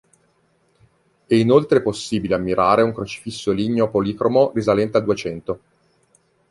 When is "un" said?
2.81-2.91